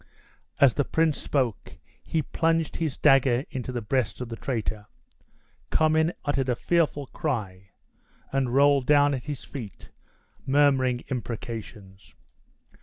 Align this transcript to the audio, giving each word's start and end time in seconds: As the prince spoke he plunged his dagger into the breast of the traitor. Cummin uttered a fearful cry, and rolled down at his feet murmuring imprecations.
As 0.59 0.73
the 0.73 0.83
prince 0.83 1.19
spoke 1.19 1.77
he 2.03 2.23
plunged 2.23 2.77
his 2.77 2.97
dagger 2.97 3.45
into 3.51 3.71
the 3.71 3.83
breast 3.83 4.19
of 4.19 4.29
the 4.29 4.35
traitor. 4.35 4.87
Cummin 5.69 6.11
uttered 6.25 6.49
a 6.49 6.55
fearful 6.55 7.05
cry, 7.05 7.69
and 8.31 8.49
rolled 8.49 8.87
down 8.87 9.13
at 9.13 9.25
his 9.25 9.43
feet 9.43 9.91
murmuring 10.43 11.01
imprecations. 11.09 12.15